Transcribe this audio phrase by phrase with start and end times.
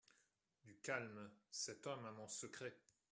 [0.63, 2.75] Du calme, cet homme a mon secret.